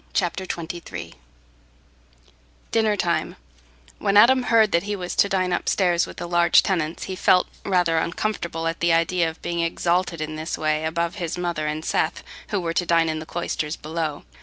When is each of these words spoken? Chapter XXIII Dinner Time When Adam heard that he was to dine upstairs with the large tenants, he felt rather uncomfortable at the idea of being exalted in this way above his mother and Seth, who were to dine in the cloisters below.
Chapter 0.13 0.45
XXIII 0.45 1.13
Dinner 2.71 2.95
Time 2.97 3.35
When 3.99 4.17
Adam 4.17 4.41
heard 4.41 4.71
that 4.71 4.81
he 4.81 4.95
was 4.95 5.15
to 5.17 5.29
dine 5.29 5.53
upstairs 5.53 6.07
with 6.07 6.17
the 6.17 6.25
large 6.27 6.63
tenants, 6.63 7.03
he 7.03 7.15
felt 7.15 7.47
rather 7.63 7.99
uncomfortable 7.99 8.65
at 8.67 8.79
the 8.79 8.91
idea 8.93 9.29
of 9.29 9.39
being 9.43 9.59
exalted 9.59 10.19
in 10.19 10.37
this 10.37 10.57
way 10.57 10.85
above 10.85 11.17
his 11.17 11.37
mother 11.37 11.67
and 11.67 11.85
Seth, 11.85 12.23
who 12.47 12.59
were 12.59 12.73
to 12.73 12.85
dine 12.87 13.09
in 13.09 13.19
the 13.19 13.27
cloisters 13.27 13.75
below. 13.75 14.23